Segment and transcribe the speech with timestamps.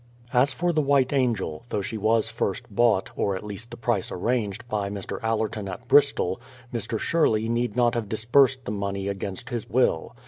[0.33, 4.11] As for the White Angel, though she was first bought, or at least the price
[4.11, 5.21] arranged, by Mr.
[5.23, 6.41] Allerton at Bristol,
[6.73, 6.97] Mr.
[6.97, 10.15] Sherley need not have disbursed the money against his will.